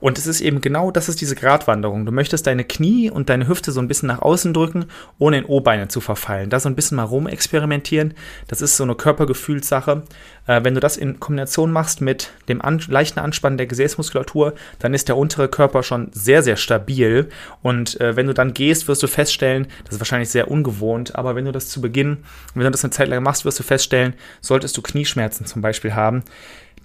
Und 0.00 0.18
es 0.18 0.26
ist 0.26 0.40
eben 0.40 0.60
genau, 0.60 0.90
das 0.90 1.08
ist 1.08 1.20
diese 1.20 1.34
Gratwanderung. 1.34 2.04
Du 2.04 2.12
möchtest 2.12 2.46
deine 2.46 2.64
Knie 2.64 3.10
und 3.10 3.28
deine 3.28 3.48
Hüfte 3.48 3.72
so 3.72 3.80
ein 3.80 3.88
bisschen 3.88 4.08
nach 4.08 4.20
außen 4.20 4.52
drücken, 4.52 4.86
ohne 5.18 5.38
in 5.38 5.44
O-Beine 5.44 5.88
zu 5.88 6.00
verfallen. 6.00 6.50
Da 6.50 6.60
so 6.60 6.68
ein 6.68 6.74
bisschen 6.74 6.96
mal 6.96 7.04
rumexperimentieren. 7.04 8.14
Das 8.48 8.60
ist 8.60 8.76
so 8.76 8.84
eine 8.84 8.94
Körpergefühlssache. 8.94 10.02
Äh, 10.46 10.64
wenn 10.64 10.74
du 10.74 10.80
das 10.80 10.96
in 10.96 11.18
Kombination 11.20 11.72
machst 11.72 12.00
mit 12.00 12.30
dem 12.48 12.60
an 12.62 12.80
leichten 12.88 13.20
Anspannen 13.20 13.58
der 13.58 13.66
Gesäßmuskulatur, 13.66 14.54
dann 14.78 14.94
ist 14.94 15.08
der 15.08 15.16
untere 15.16 15.48
Körper 15.48 15.82
schon 15.82 16.08
sehr, 16.12 16.42
sehr 16.42 16.56
stabil. 16.56 17.28
Und 17.62 18.00
äh, 18.00 18.16
wenn 18.16 18.26
du 18.26 18.34
dann 18.34 18.54
gehst, 18.54 18.88
wirst 18.88 19.02
du 19.02 19.06
feststellen, 19.06 19.66
das 19.84 19.94
ist 19.94 20.00
wahrscheinlich 20.00 20.30
sehr 20.30 20.50
ungewohnt, 20.50 21.16
aber 21.16 21.34
wenn 21.34 21.46
du 21.46 21.52
das 21.52 21.68
zu 21.68 21.80
Beginn, 21.80 22.18
wenn 22.54 22.64
du 22.64 22.70
das 22.70 22.84
eine 22.84 22.90
Zeit 22.90 23.08
lang 23.08 23.22
machst, 23.22 23.44
wirst 23.44 23.58
du 23.58 23.62
feststellen, 23.62 24.14
solltest 24.40 24.76
du 24.76 24.82
Knieschmerzen 24.82 25.46
zum 25.46 25.62
Beispiel 25.62 25.94
haben, 25.94 26.22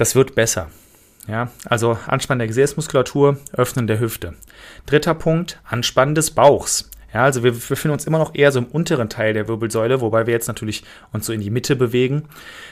das 0.02 0.16
wird 0.16 0.34
besser. 0.34 0.72
Ja, 1.28 1.52
also 1.66 1.96
Anspannen 2.08 2.40
der 2.40 2.48
Gesäßmuskulatur, 2.48 3.38
Öffnen 3.54 3.86
der 3.86 4.00
Hüfte. 4.00 4.34
Dritter 4.88 5.14
Punkt, 5.14 5.62
Anspannen 5.64 6.16
des 6.16 6.32
Bauchs. 6.32 6.90
Ja, 7.14 7.26
also 7.26 7.44
wir 7.44 7.52
befinden 7.52 7.92
uns 7.92 8.08
immer 8.08 8.18
noch 8.18 8.34
eher 8.34 8.52
so 8.52 8.58
im 8.58 8.66
unteren 8.66 9.10
Teil 9.10 9.36
der 9.36 9.48
Wirbelsäule, 9.48 10.02
wobei 10.02 10.26
wir 10.26 10.34
jetzt 10.34 10.48
natürlich 10.48 10.84
uns 11.14 11.28
so 11.28 11.34
in 11.34 11.42
die 11.42 11.52
Mitte 11.52 11.76
bewegen. 11.76 12.24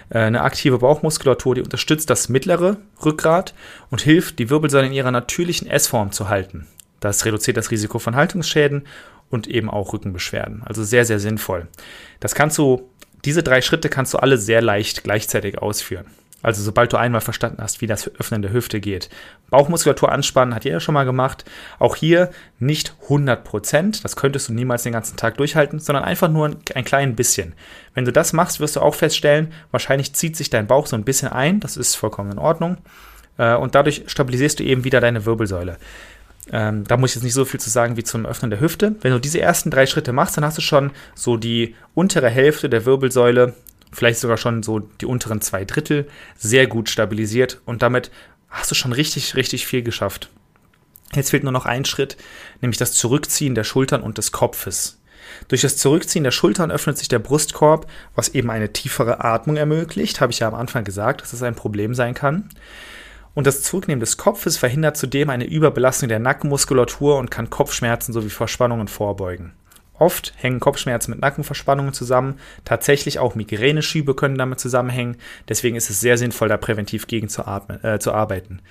Äh, 0.09 0.21
eine 0.21 0.41
aktive 0.41 0.79
Bauchmuskulatur, 0.79 1.53
die 1.53 1.61
unterstützt 1.61 2.09
das 2.09 2.29
mittlere 2.29 2.77
Rückgrat 3.05 3.53
und 3.91 4.01
hilft, 4.01 4.39
die 4.39 4.49
Wirbelsäule 4.49 4.87
in 4.87 4.93
ihrer 4.93 5.11
natürlichen 5.11 5.69
S-Form 5.69 6.11
zu 6.11 6.29
halten. 6.29 6.65
Das 6.99 7.25
reduziert 7.25 7.57
das 7.57 7.69
Risiko 7.69 7.99
von 7.99 8.15
Haltungsschäden 8.15 8.87
und 9.29 9.45
eben 9.45 9.69
auch 9.69 9.93
Rückenbeschwerden. 9.93 10.63
Also 10.65 10.83
sehr, 10.83 11.05
sehr 11.05 11.19
sinnvoll. 11.19 11.67
Das 12.21 12.33
kannst 12.33 12.57
du, 12.57 12.89
diese 13.23 13.43
drei 13.43 13.61
Schritte 13.61 13.89
kannst 13.89 14.15
du 14.15 14.17
alle 14.17 14.39
sehr 14.39 14.63
leicht 14.63 15.03
gleichzeitig 15.03 15.59
ausführen. 15.59 16.07
Also 16.41 16.63
sobald 16.63 16.93
du 16.93 16.97
einmal 16.97 17.21
verstanden 17.21 17.61
hast, 17.61 17.81
wie 17.81 17.87
das 17.87 18.09
Öffnen 18.19 18.41
der 18.41 18.53
Hüfte 18.53 18.79
geht. 18.79 19.09
Bauchmuskulatur 19.49 20.11
anspannen 20.11 20.55
hat 20.55 20.63
jeder 20.63 20.79
schon 20.79 20.93
mal 20.93 21.03
gemacht. 21.03 21.43
Auch 21.79 21.95
hier 21.95 22.29
nicht 22.59 22.93
100 23.03 23.43
Prozent. 23.43 24.03
Das 24.05 24.15
könntest 24.15 24.47
du 24.47 24.53
niemals 24.53 24.83
den 24.83 24.93
ganzen 24.93 25.17
Tag 25.17 25.37
durchhalten, 25.37 25.79
sondern 25.79 26.03
einfach 26.03 26.29
nur 26.29 26.47
ein, 26.47 26.57
ein 26.75 26.85
klein 26.85 27.15
bisschen. 27.15 27.53
Wenn 27.93 28.05
du 28.05 28.13
das 28.13 28.31
machst, 28.31 28.59
wirst 28.59 28.77
du 28.77 28.81
auch 28.81 28.95
feststellen, 28.95 29.51
wahrscheinlich 29.71 30.13
zieht 30.13 30.37
sich 30.37 30.49
dein 30.49 30.67
Bauch 30.67 30.87
so 30.87 30.95
ein 30.95 31.03
bisschen 31.03 31.29
ein. 31.29 31.59
Das 31.59 31.75
ist 31.75 31.95
vollkommen 31.95 32.31
in 32.31 32.39
Ordnung. 32.39 32.77
Äh, 33.37 33.55
und 33.55 33.75
dadurch 33.75 34.03
stabilisierst 34.07 34.59
du 34.59 34.63
eben 34.63 34.83
wieder 34.83 35.01
deine 35.01 35.25
Wirbelsäule. 35.25 35.77
Ähm, 36.51 36.83
da 36.85 36.97
muss 36.97 37.11
ich 37.11 37.15
jetzt 37.17 37.23
nicht 37.23 37.33
so 37.33 37.45
viel 37.45 37.59
zu 37.59 37.69
sagen 37.69 37.97
wie 37.97 38.03
zum 38.03 38.25
Öffnen 38.25 38.49
der 38.49 38.59
Hüfte. 38.59 38.95
Wenn 39.01 39.11
du 39.11 39.19
diese 39.19 39.39
ersten 39.39 39.71
drei 39.71 39.85
Schritte 39.85 40.13
machst, 40.13 40.37
dann 40.37 40.45
hast 40.45 40.57
du 40.57 40.61
schon 40.61 40.91
so 41.15 41.37
die 41.37 41.75
untere 41.93 42.29
Hälfte 42.29 42.69
der 42.69 42.85
Wirbelsäule 42.85 43.53
vielleicht 43.91 44.19
sogar 44.19 44.37
schon 44.37 44.63
so 44.63 44.79
die 44.79 45.05
unteren 45.05 45.41
zwei 45.41 45.65
Drittel, 45.65 46.07
sehr 46.37 46.67
gut 46.67 46.89
stabilisiert 46.89 47.61
und 47.65 47.81
damit 47.81 48.11
hast 48.49 48.71
du 48.71 48.75
schon 48.75 48.93
richtig, 48.93 49.35
richtig 49.35 49.67
viel 49.67 49.83
geschafft. 49.83 50.29
Jetzt 51.13 51.31
fehlt 51.31 51.43
nur 51.43 51.51
noch 51.51 51.65
ein 51.65 51.85
Schritt, 51.85 52.17
nämlich 52.61 52.77
das 52.77 52.93
Zurückziehen 52.93 53.55
der 53.55 53.63
Schultern 53.63 54.01
und 54.01 54.17
des 54.17 54.31
Kopfes. 54.31 54.99
Durch 55.47 55.61
das 55.61 55.77
Zurückziehen 55.77 56.23
der 56.23 56.31
Schultern 56.31 56.71
öffnet 56.71 56.97
sich 56.97 57.07
der 57.07 57.19
Brustkorb, 57.19 57.89
was 58.15 58.29
eben 58.29 58.49
eine 58.49 58.73
tiefere 58.73 59.23
Atmung 59.23 59.57
ermöglicht, 59.57 60.21
habe 60.21 60.31
ich 60.31 60.39
ja 60.39 60.47
am 60.47 60.55
Anfang 60.55 60.83
gesagt, 60.83 61.21
dass 61.21 61.33
es 61.33 61.43
ein 61.43 61.55
Problem 61.55 61.93
sein 61.93 62.13
kann. 62.13 62.49
Und 63.35 63.47
das 63.47 63.61
Zurücknehmen 63.63 63.99
des 63.99 64.17
Kopfes 64.17 64.57
verhindert 64.57 64.97
zudem 64.97 65.29
eine 65.29 65.45
Überbelastung 65.45 66.09
der 66.09 66.19
Nackenmuskulatur 66.19 67.17
und 67.17 67.31
kann 67.31 67.49
Kopfschmerzen 67.49 68.11
sowie 68.11 68.29
Verspannungen 68.29 68.87
vorbeugen. 68.87 69.53
Oft 69.99 70.33
hängen 70.37 70.59
Kopfschmerzen 70.59 71.11
mit 71.11 71.21
Nackenverspannungen 71.21 71.93
zusammen. 71.93 72.39
Tatsächlich 72.65 73.19
auch 73.19 73.35
Migräneschübe 73.35 74.15
können 74.15 74.37
damit 74.37 74.59
zusammenhängen. 74.59 75.17
Deswegen 75.47 75.75
ist 75.75 75.89
es 75.89 75.99
sehr 75.99 76.17
sinnvoll, 76.17 76.47
da 76.47 76.57
präventiv 76.57 77.07
gegen 77.07 77.29
zu, 77.29 77.45
atmen, 77.45 77.83
äh, 77.83 77.99
zu 77.99 78.13
arbeiten. 78.13 78.61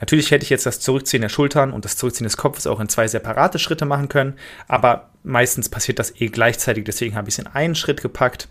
Natürlich 0.00 0.30
hätte 0.30 0.44
ich 0.44 0.50
jetzt 0.50 0.66
das 0.66 0.80
Zurückziehen 0.80 1.22
der 1.22 1.28
Schultern 1.28 1.72
und 1.72 1.84
das 1.84 1.96
Zurückziehen 1.96 2.24
des 2.24 2.36
Kopfes 2.36 2.66
auch 2.66 2.80
in 2.80 2.88
zwei 2.88 3.08
separate 3.08 3.58
Schritte 3.58 3.84
machen 3.84 4.08
können, 4.08 4.34
aber 4.68 5.10
meistens 5.24 5.68
passiert 5.68 5.98
das 5.98 6.20
eh 6.20 6.28
gleichzeitig, 6.28 6.84
deswegen 6.84 7.16
habe 7.16 7.28
ich 7.28 7.34
es 7.34 7.38
in 7.40 7.48
einen 7.48 7.74
Schritt 7.74 8.00
gepackt. 8.00 8.48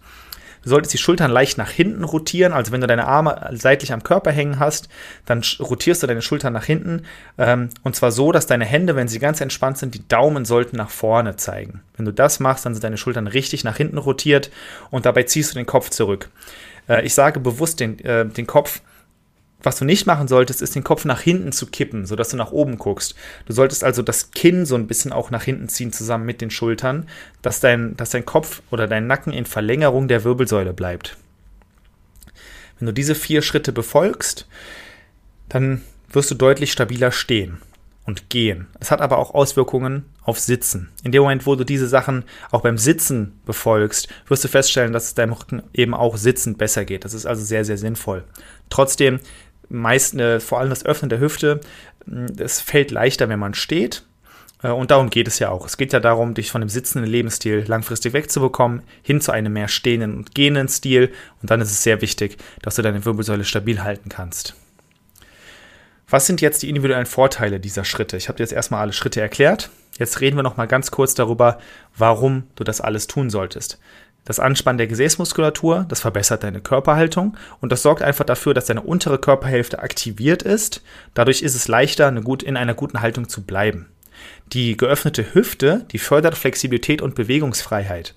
Du 0.63 0.69
solltest 0.69 0.93
die 0.93 0.97
Schultern 0.97 1.31
leicht 1.31 1.57
nach 1.57 1.69
hinten 1.69 2.03
rotieren. 2.03 2.53
Also 2.53 2.71
wenn 2.71 2.81
du 2.81 2.87
deine 2.87 3.07
Arme 3.07 3.49
seitlich 3.53 3.93
am 3.93 4.03
Körper 4.03 4.31
hängen 4.31 4.59
hast, 4.59 4.89
dann 5.25 5.43
rotierst 5.59 6.03
du 6.03 6.07
deine 6.07 6.21
Schultern 6.21 6.53
nach 6.53 6.65
hinten. 6.65 7.03
Ähm, 7.37 7.69
und 7.83 7.95
zwar 7.95 8.11
so, 8.11 8.31
dass 8.31 8.47
deine 8.47 8.65
Hände, 8.65 8.95
wenn 8.95 9.07
sie 9.07 9.19
ganz 9.19 9.41
entspannt 9.41 9.77
sind, 9.77 9.93
die 9.93 10.07
Daumen 10.07 10.45
sollten 10.45 10.77
nach 10.77 10.89
vorne 10.89 11.35
zeigen. 11.35 11.81
Wenn 11.95 12.05
du 12.05 12.13
das 12.13 12.39
machst, 12.39 12.65
dann 12.65 12.73
sind 12.73 12.83
deine 12.83 12.97
Schultern 12.97 13.27
richtig 13.27 13.63
nach 13.63 13.77
hinten 13.77 13.97
rotiert 13.97 14.51
und 14.89 15.05
dabei 15.05 15.23
ziehst 15.23 15.51
du 15.51 15.55
den 15.55 15.65
Kopf 15.65 15.89
zurück. 15.89 16.29
Äh, 16.87 17.05
ich 17.05 17.13
sage 17.13 17.39
bewusst 17.39 17.79
den, 17.79 17.99
äh, 17.99 18.25
den 18.25 18.47
Kopf 18.47 18.81
was 19.61 19.77
du 19.77 19.85
nicht 19.85 20.05
machen 20.05 20.27
solltest, 20.27 20.61
ist 20.61 20.75
den 20.75 20.83
Kopf 20.83 21.05
nach 21.05 21.21
hinten 21.21 21.51
zu 21.51 21.65
kippen, 21.67 22.05
sodass 22.05 22.29
du 22.29 22.37
nach 22.37 22.51
oben 22.51 22.77
guckst. 22.77 23.15
Du 23.45 23.53
solltest 23.53 23.83
also 23.83 24.01
das 24.01 24.31
Kinn 24.31 24.65
so 24.65 24.75
ein 24.75 24.87
bisschen 24.87 25.11
auch 25.11 25.31
nach 25.31 25.43
hinten 25.43 25.67
ziehen, 25.67 25.91
zusammen 25.91 26.25
mit 26.25 26.41
den 26.41 26.51
Schultern, 26.51 27.07
dass 27.41 27.59
dein, 27.59 27.97
dass 27.97 28.11
dein 28.11 28.25
Kopf 28.25 28.61
oder 28.69 28.87
dein 28.87 29.07
Nacken 29.07 29.33
in 29.33 29.45
Verlängerung 29.45 30.07
der 30.07 30.23
Wirbelsäule 30.23 30.73
bleibt. 30.73 31.17
Wenn 32.79 32.85
du 32.85 32.93
diese 32.93 33.15
vier 33.15 33.41
Schritte 33.41 33.71
befolgst, 33.71 34.47
dann 35.49 35.81
wirst 36.09 36.29
du 36.29 36.35
deutlich 36.35 36.71
stabiler 36.71 37.11
stehen 37.11 37.57
und 38.07 38.29
gehen. 38.29 38.67
Es 38.79 38.89
hat 38.89 39.01
aber 39.01 39.17
auch 39.17 39.33
Auswirkungen 39.33 40.05
auf 40.23 40.39
Sitzen. 40.39 40.89
In 41.03 41.11
dem 41.11 41.23
Moment, 41.23 41.45
wo 41.45 41.55
du 41.55 41.65
diese 41.65 41.87
Sachen 41.87 42.23
auch 42.51 42.61
beim 42.61 42.77
Sitzen 42.77 43.39
befolgst, 43.45 44.07
wirst 44.27 44.43
du 44.43 44.47
feststellen, 44.47 44.93
dass 44.93 45.05
es 45.05 45.13
deinem 45.13 45.33
Rücken 45.33 45.63
eben 45.73 45.93
auch 45.93 46.15
sitzend 46.15 46.57
besser 46.57 46.85
geht. 46.85 47.03
Das 47.03 47.13
ist 47.13 47.25
also 47.25 47.43
sehr, 47.43 47.65
sehr 47.65 47.77
sinnvoll. 47.77 48.23
Trotzdem 48.69 49.19
meist, 49.69 50.15
äh, 50.15 50.39
vor 50.39 50.59
allem 50.59 50.69
das 50.69 50.85
Öffnen 50.85 51.09
der 51.09 51.19
Hüfte, 51.19 51.61
es 52.37 52.61
fällt 52.61 52.91
leichter, 52.91 53.29
wenn 53.29 53.39
man 53.39 53.53
steht. 53.53 54.03
Äh, 54.63 54.69
und 54.69 54.91
darum 54.91 55.09
geht 55.09 55.27
es 55.27 55.39
ja 55.39 55.49
auch. 55.49 55.65
Es 55.65 55.77
geht 55.77 55.93
ja 55.93 55.99
darum, 55.99 56.33
dich 56.33 56.51
von 56.51 56.61
dem 56.61 56.69
sitzenden 56.69 57.09
Lebensstil 57.09 57.65
langfristig 57.67 58.13
wegzubekommen, 58.13 58.83
hin 59.01 59.21
zu 59.21 59.31
einem 59.31 59.53
mehr 59.53 59.67
stehenden 59.67 60.15
und 60.15 60.35
gehenden 60.35 60.67
Stil. 60.67 61.11
Und 61.41 61.51
dann 61.51 61.61
ist 61.61 61.71
es 61.71 61.83
sehr 61.83 62.01
wichtig, 62.01 62.37
dass 62.61 62.75
du 62.75 62.81
deine 62.81 63.05
Wirbelsäule 63.05 63.43
stabil 63.43 63.83
halten 63.83 64.09
kannst. 64.09 64.55
Was 66.09 66.25
sind 66.25 66.39
jetzt 66.39 66.63
die 66.63 66.69
individuellen 66.69 67.05
Vorteile 67.05 67.59
dieser 67.59 67.83
Schritte? 67.83 68.15
Ich 68.15 68.29
habe 68.29 68.37
dir 68.37 68.43
jetzt 68.43 68.53
erstmal 68.53 68.79
alle 68.81 68.93
Schritte 68.93 69.19
erklärt. 69.19 69.69
Jetzt 69.99 70.21
reden 70.21 70.37
wir 70.37 70.43
noch 70.43 70.55
mal 70.55 70.67
ganz 70.67 70.89
kurz 70.89 71.15
darüber, 71.15 71.59
warum 71.97 72.43
du 72.55 72.63
das 72.63 72.79
alles 72.79 73.07
tun 73.07 73.29
solltest. 73.29 73.77
Das 74.27 74.41
Anspannen 74.41 74.77
der 74.77 74.87
Gesäßmuskulatur, 74.87 75.85
das 75.87 76.01
verbessert 76.01 76.43
deine 76.43 76.59
Körperhaltung 76.59 77.37
und 77.61 77.71
das 77.71 77.81
sorgt 77.81 78.01
einfach 78.01 78.25
dafür, 78.25 78.53
dass 78.53 78.65
deine 78.65 78.81
untere 78.81 79.19
Körperhälfte 79.19 79.79
aktiviert 79.79 80.43
ist. 80.43 80.83
Dadurch 81.13 81.41
ist 81.43 81.55
es 81.55 81.69
leichter, 81.69 82.07
eine 82.07 82.21
gut, 82.21 82.43
in 82.43 82.57
einer 82.57 82.73
guten 82.73 82.99
Haltung 82.99 83.29
zu 83.29 83.43
bleiben. 83.43 83.85
Die 84.51 84.75
geöffnete 84.75 85.33
Hüfte, 85.33 85.85
die 85.93 85.97
fördert 85.97 86.35
Flexibilität 86.35 87.01
und 87.01 87.15
Bewegungsfreiheit 87.15 88.15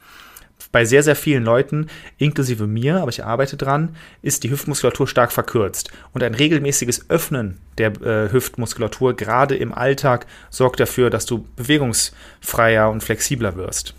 bei 0.72 0.84
sehr, 0.84 1.02
sehr 1.02 1.16
vielen 1.16 1.44
Leuten, 1.44 1.86
inklusive 2.18 2.66
mir, 2.66 2.96
aber 2.96 3.10
ich 3.10 3.24
arbeite 3.24 3.56
dran, 3.56 3.96
ist 4.22 4.44
die 4.44 4.50
Hüftmuskulatur 4.50 5.08
stark 5.08 5.32
verkürzt. 5.32 5.90
Und 6.12 6.22
ein 6.22 6.34
regelmäßiges 6.34 7.08
Öffnen 7.08 7.58
der 7.78 8.00
äh, 8.02 8.32
Hüftmuskulatur, 8.32 9.14
gerade 9.14 9.56
im 9.56 9.72
Alltag, 9.72 10.26
sorgt 10.50 10.80
dafür, 10.80 11.10
dass 11.10 11.26
du 11.26 11.46
bewegungsfreier 11.56 12.90
und 12.90 13.02
flexibler 13.02 13.56
wirst. 13.56 13.94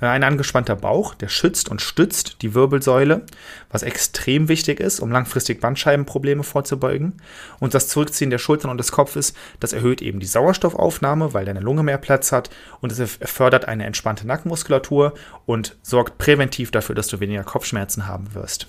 Äh, 0.00 0.06
ein 0.06 0.24
angespannter 0.24 0.76
Bauch, 0.76 1.14
der 1.14 1.28
schützt 1.28 1.68
und 1.68 1.80
stützt 1.80 2.42
die 2.42 2.54
Wirbelsäule, 2.54 3.24
was 3.70 3.82
extrem 3.82 4.48
wichtig 4.48 4.80
ist, 4.80 5.00
um 5.00 5.10
langfristig 5.10 5.60
Bandscheibenprobleme 5.60 6.42
vorzubeugen. 6.42 7.14
Und 7.58 7.74
das 7.74 7.88
Zurückziehen 7.88 8.30
der 8.30 8.38
Schultern 8.38 8.70
und 8.70 8.78
des 8.78 8.92
Kopfes, 8.92 9.34
das 9.60 9.72
erhöht 9.72 10.02
eben 10.02 10.20
die 10.20 10.26
Sauerstoffaufnahme, 10.26 11.34
weil 11.34 11.44
deine 11.44 11.60
Lunge 11.60 11.82
mehr 11.82 11.98
Platz 11.98 12.32
hat 12.32 12.50
und 12.80 12.92
es 12.92 13.18
fördert 13.22 13.66
eine 13.66 13.84
entspannte 13.84 14.26
Nackenmuskulatur 14.26 15.14
und 15.46 15.76
sorgt 15.82 16.18
präventiv 16.18 16.70
dafür, 16.70 16.94
dass 16.94 17.08
du 17.08 17.20
weniger 17.20 17.44
Kopfschmerzen 17.44 18.06
haben 18.06 18.34
wirst. 18.34 18.66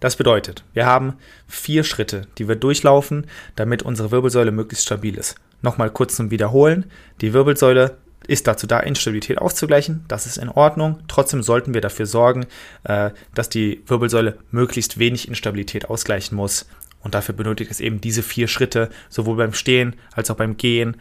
Das 0.00 0.16
bedeutet, 0.16 0.64
wir 0.72 0.84
haben 0.86 1.14
vier 1.46 1.84
Schritte, 1.84 2.26
die 2.38 2.48
wir 2.48 2.56
durchlaufen, 2.56 3.26
damit 3.54 3.84
unsere 3.84 4.10
Wirbelsäule 4.10 4.50
möglichst 4.50 4.86
stabil 4.86 5.16
ist. 5.16 5.36
Nochmal 5.60 5.90
kurz 5.90 6.16
zum 6.16 6.32
Wiederholen. 6.32 6.90
Die 7.20 7.32
Wirbelsäule 7.32 7.98
ist 8.26 8.46
dazu 8.46 8.66
da, 8.66 8.80
Instabilität 8.80 9.38
auszugleichen. 9.38 10.04
Das 10.08 10.26
ist 10.26 10.38
in 10.38 10.48
Ordnung. 10.48 11.00
Trotzdem 11.08 11.42
sollten 11.42 11.74
wir 11.74 11.80
dafür 11.80 12.06
sorgen, 12.06 12.46
äh, 12.84 13.10
dass 13.34 13.48
die 13.48 13.82
Wirbelsäule 13.86 14.38
möglichst 14.50 14.98
wenig 14.98 15.28
Instabilität 15.28 15.88
ausgleichen 15.90 16.36
muss. 16.36 16.66
Und 17.02 17.14
dafür 17.14 17.34
benötigt 17.34 17.70
es 17.70 17.80
eben 17.80 18.00
diese 18.00 18.22
vier 18.22 18.48
Schritte, 18.48 18.88
sowohl 19.08 19.36
beim 19.36 19.54
Stehen 19.54 19.96
als 20.12 20.30
auch 20.30 20.36
beim 20.36 20.56
Gehen, 20.56 20.96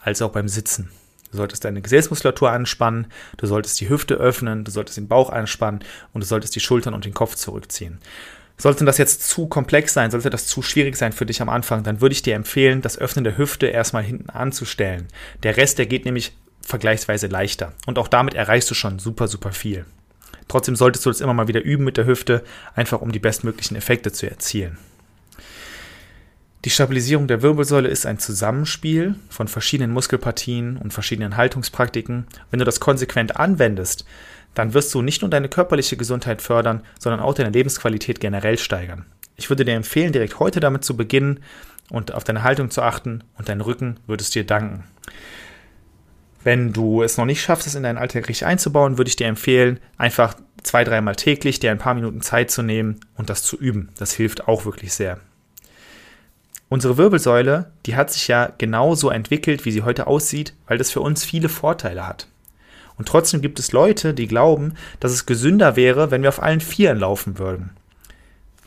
als 0.00 0.22
auch 0.22 0.30
beim 0.30 0.48
Sitzen. 0.48 0.90
Du 1.32 1.38
solltest 1.38 1.64
deine 1.64 1.80
Gesäßmuskulatur 1.80 2.50
anspannen, 2.50 3.06
du 3.38 3.46
solltest 3.46 3.80
die 3.80 3.88
Hüfte 3.88 4.14
öffnen, 4.14 4.64
du 4.64 4.70
solltest 4.70 4.98
den 4.98 5.08
Bauch 5.08 5.30
anspannen 5.30 5.80
und 6.12 6.22
du 6.22 6.26
solltest 6.26 6.54
die 6.54 6.60
Schultern 6.60 6.92
und 6.92 7.06
den 7.06 7.14
Kopf 7.14 7.34
zurückziehen. 7.36 7.98
Sollte 8.58 8.84
das 8.84 8.98
jetzt 8.98 9.28
zu 9.28 9.46
komplex 9.46 9.94
sein, 9.94 10.10
sollte 10.10 10.28
das 10.30 10.46
zu 10.46 10.60
schwierig 10.60 10.96
sein 10.96 11.12
für 11.12 11.24
dich 11.24 11.40
am 11.40 11.48
Anfang, 11.48 11.82
dann 11.82 12.02
würde 12.02 12.12
ich 12.12 12.22
dir 12.22 12.34
empfehlen, 12.34 12.82
das 12.82 12.98
Öffnen 12.98 13.24
der 13.24 13.38
Hüfte 13.38 13.66
erstmal 13.66 14.02
hinten 14.02 14.28
anzustellen. 14.28 15.08
Der 15.42 15.56
Rest, 15.56 15.78
der 15.78 15.86
geht 15.86 16.04
nämlich 16.04 16.32
vergleichsweise 16.62 17.26
leichter. 17.26 17.72
Und 17.86 17.98
auch 17.98 18.08
damit 18.08 18.34
erreichst 18.34 18.70
du 18.70 18.74
schon 18.74 18.98
super, 18.98 19.28
super 19.28 19.52
viel. 19.52 19.84
Trotzdem 20.48 20.76
solltest 20.76 21.06
du 21.06 21.10
das 21.10 21.20
immer 21.20 21.34
mal 21.34 21.48
wieder 21.48 21.62
üben 21.62 21.84
mit 21.84 21.96
der 21.96 22.06
Hüfte, 22.06 22.42
einfach 22.74 23.00
um 23.00 23.12
die 23.12 23.18
bestmöglichen 23.18 23.76
Effekte 23.76 24.12
zu 24.12 24.28
erzielen. 24.28 24.78
Die 26.64 26.70
Stabilisierung 26.70 27.26
der 27.26 27.42
Wirbelsäule 27.42 27.88
ist 27.88 28.06
ein 28.06 28.20
Zusammenspiel 28.20 29.16
von 29.28 29.48
verschiedenen 29.48 29.90
Muskelpartien 29.90 30.76
und 30.76 30.92
verschiedenen 30.92 31.36
Haltungspraktiken. 31.36 32.26
Wenn 32.50 32.58
du 32.60 32.64
das 32.64 32.78
konsequent 32.78 33.36
anwendest, 33.36 34.04
dann 34.54 34.74
wirst 34.74 34.94
du 34.94 35.02
nicht 35.02 35.22
nur 35.22 35.30
deine 35.30 35.48
körperliche 35.48 35.96
Gesundheit 35.96 36.40
fördern, 36.40 36.82
sondern 37.00 37.20
auch 37.20 37.34
deine 37.34 37.50
Lebensqualität 37.50 38.20
generell 38.20 38.58
steigern. 38.58 39.06
Ich 39.36 39.48
würde 39.50 39.64
dir 39.64 39.74
empfehlen, 39.74 40.12
direkt 40.12 40.38
heute 40.38 40.60
damit 40.60 40.84
zu 40.84 40.96
beginnen 40.96 41.40
und 41.90 42.14
auf 42.14 42.22
deine 42.22 42.44
Haltung 42.44 42.70
zu 42.70 42.82
achten 42.82 43.24
und 43.38 43.48
dein 43.48 43.60
Rücken 43.60 43.98
würde 44.06 44.22
es 44.22 44.30
dir 44.30 44.44
danken. 44.44 44.84
Wenn 46.44 46.72
du 46.72 47.02
es 47.02 47.18
noch 47.18 47.24
nicht 47.24 47.42
schaffst, 47.42 47.66
es 47.66 47.74
in 47.74 47.84
deinen 47.84 47.98
Alltag 47.98 48.28
richtig 48.28 48.46
einzubauen, 48.46 48.98
würde 48.98 49.08
ich 49.08 49.16
dir 49.16 49.26
empfehlen, 49.28 49.78
einfach 49.96 50.34
zwei, 50.62 50.84
dreimal 50.84 51.16
täglich 51.16 51.60
dir 51.60 51.70
ein 51.70 51.78
paar 51.78 51.94
Minuten 51.94 52.20
Zeit 52.20 52.50
zu 52.50 52.62
nehmen 52.62 53.00
und 53.16 53.30
das 53.30 53.42
zu 53.42 53.56
üben. 53.56 53.90
Das 53.98 54.12
hilft 54.12 54.48
auch 54.48 54.64
wirklich 54.64 54.92
sehr. 54.92 55.18
Unsere 56.68 56.96
Wirbelsäule, 56.96 57.70
die 57.84 57.96
hat 57.96 58.10
sich 58.10 58.28
ja 58.28 58.50
genauso 58.56 59.10
entwickelt, 59.10 59.64
wie 59.64 59.72
sie 59.72 59.82
heute 59.82 60.06
aussieht, 60.06 60.54
weil 60.66 60.78
das 60.78 60.90
für 60.90 61.00
uns 61.00 61.24
viele 61.24 61.48
Vorteile 61.48 62.06
hat. 62.06 62.28
Und 62.96 63.08
trotzdem 63.08 63.42
gibt 63.42 63.58
es 63.58 63.72
Leute, 63.72 64.14
die 64.14 64.26
glauben, 64.26 64.74
dass 64.98 65.12
es 65.12 65.26
gesünder 65.26 65.76
wäre, 65.76 66.10
wenn 66.10 66.22
wir 66.22 66.28
auf 66.28 66.42
allen 66.42 66.60
Vieren 66.60 66.98
laufen 66.98 67.38
würden. 67.38 67.70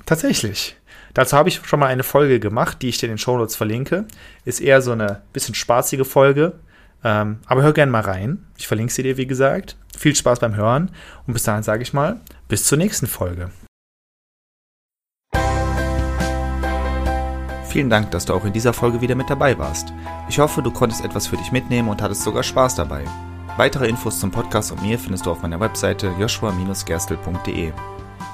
Tatsächlich. 0.05 0.75
Dazu 1.15 1.37
habe 1.37 1.49
ich 1.49 1.61
schon 1.65 1.79
mal 1.79 1.87
eine 1.87 2.03
Folge 2.03 2.39
gemacht, 2.39 2.81
die 2.81 2.89
ich 2.89 2.97
dir 2.97 3.07
in 3.07 3.13
den 3.13 3.17
Shownotes 3.17 3.55
verlinke. 3.55 4.05
Ist 4.43 4.59
eher 4.59 4.81
so 4.81 4.91
eine 4.91 5.21
bisschen 5.33 5.55
spaßige 5.55 6.05
Folge, 6.05 6.59
ähm, 7.05 7.37
aber 7.45 7.61
hör 7.61 7.71
gerne 7.71 7.91
mal 7.91 8.01
rein. 8.01 8.47
Ich 8.57 8.67
verlinke 8.67 8.91
sie 8.91 9.03
dir, 9.03 9.15
wie 9.15 9.27
gesagt. 9.27 9.77
Viel 9.95 10.15
Spaß 10.15 10.39
beim 10.39 10.55
Hören 10.55 10.89
und 11.27 11.33
bis 11.33 11.43
dahin 11.43 11.61
sage 11.61 11.83
ich 11.83 11.93
mal, 11.93 12.19
bis 12.47 12.65
zur 12.65 12.79
nächsten 12.79 13.05
Folge. 13.05 13.51
Vielen 17.67 17.91
Dank, 17.91 18.09
dass 18.09 18.25
du 18.25 18.33
auch 18.33 18.43
in 18.43 18.53
dieser 18.53 18.73
Folge 18.73 19.01
wieder 19.01 19.13
mit 19.13 19.29
dabei 19.29 19.57
warst. 19.59 19.93
Ich 20.29 20.39
hoffe, 20.39 20.63
du 20.63 20.71
konntest 20.71 21.05
etwas 21.05 21.27
für 21.27 21.37
dich 21.37 21.51
mitnehmen 21.51 21.89
und 21.89 22.01
hattest 22.01 22.23
sogar 22.23 22.41
Spaß 22.41 22.73
dabei. 22.73 23.03
Weitere 23.55 23.87
Infos 23.87 24.19
zum 24.19 24.31
Podcast 24.31 24.71
und 24.71 24.81
mir 24.81 24.97
findest 24.97 25.27
du 25.27 25.31
auf 25.31 25.43
meiner 25.43 25.59
Webseite 25.59 26.11
joshua-gerstel.de. 26.19 27.71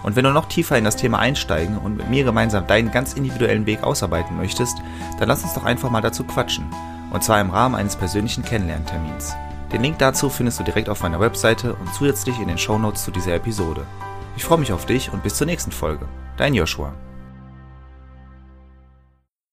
Und 0.04 0.16
wenn 0.16 0.24
du 0.24 0.32
noch 0.32 0.48
tiefer 0.48 0.78
in 0.78 0.86
das 0.86 0.96
Thema 0.96 1.20
einsteigen 1.20 1.78
und 1.78 1.98
mit 1.98 2.10
mir 2.10 2.24
gemeinsam 2.24 2.68
deinen 2.68 2.92
ganz 2.92 3.14
individuellen 3.16 3.66
Weg 3.66 3.84
ausarbeiten 3.84 4.38
möchtest, 4.38 4.78
dann 5.20 5.28
lass 5.28 5.44
uns 5.44 5.56
doch 5.56 5.66
einfach 5.66 5.90
mal 5.90 6.02
dazu 6.02 6.24
quatschen 6.24 6.66
und 7.12 7.24
zwar 7.24 7.40
im 7.40 7.52
Rahmen 7.52 7.76
eines 7.76 7.96
persönlichen 7.96 8.44
Kennenlerntermins. 8.44 9.36
Den 9.72 9.84
Link 9.84 10.00
dazu 10.00 10.30
findest 10.30 10.60
du 10.60 10.64
direkt 10.64 10.90
auf 10.90 11.04
meiner 11.04 11.20
Webseite 11.20 11.74
und 11.76 11.94
zusätzlich 11.94 12.40
in 12.40 12.48
den 12.48 12.58
Shownotes 12.58 13.06
zu 13.06 13.12
dieser 13.12 13.36
Episode. 13.36 13.86
Ich 14.36 14.44
freue 14.44 14.58
mich 14.58 14.74
auf 14.74 14.86
dich 14.86 15.12
und 15.14 15.24
bis 15.24 15.36
zur 15.36 15.48
nächsten 15.48 15.72
Folge. 15.72 16.08
Dein 16.38 16.54
Joshua. 16.54 16.94